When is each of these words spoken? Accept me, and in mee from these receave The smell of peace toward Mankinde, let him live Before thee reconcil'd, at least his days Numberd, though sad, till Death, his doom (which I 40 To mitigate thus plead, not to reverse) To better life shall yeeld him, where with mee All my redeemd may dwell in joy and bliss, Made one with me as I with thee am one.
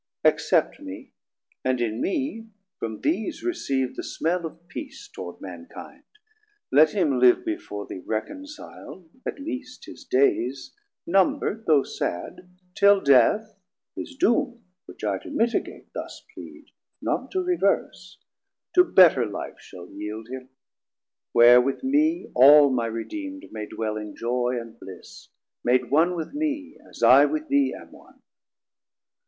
Accept 0.23 0.79
me, 0.79 1.11
and 1.63 1.79
in 1.79 2.01
mee 2.01 2.47
from 2.79 3.01
these 3.01 3.43
receave 3.43 3.93
The 3.95 4.01
smell 4.01 4.47
of 4.47 4.67
peace 4.67 5.07
toward 5.07 5.39
Mankinde, 5.39 6.01
let 6.71 6.89
him 6.93 7.19
live 7.19 7.45
Before 7.45 7.85
thee 7.85 8.01
reconcil'd, 8.03 9.07
at 9.27 9.37
least 9.39 9.85
his 9.85 10.03
days 10.03 10.73
Numberd, 11.05 11.67
though 11.67 11.83
sad, 11.83 12.49
till 12.73 12.99
Death, 12.99 13.59
his 13.95 14.15
doom 14.15 14.63
(which 14.87 15.03
I 15.03 15.19
40 15.19 15.29
To 15.29 15.35
mitigate 15.35 15.93
thus 15.93 16.25
plead, 16.33 16.65
not 16.99 17.29
to 17.33 17.43
reverse) 17.43 18.17
To 18.73 18.83
better 18.83 19.27
life 19.27 19.59
shall 19.59 19.85
yeeld 19.87 20.29
him, 20.29 20.49
where 21.31 21.61
with 21.61 21.83
mee 21.83 22.31
All 22.33 22.71
my 22.71 22.87
redeemd 22.89 23.51
may 23.51 23.67
dwell 23.67 23.97
in 23.97 24.15
joy 24.15 24.57
and 24.59 24.79
bliss, 24.79 25.27
Made 25.63 25.91
one 25.91 26.15
with 26.15 26.33
me 26.33 26.79
as 26.89 27.03
I 27.03 27.25
with 27.25 27.49
thee 27.49 27.75
am 27.79 27.91
one. 27.91 28.23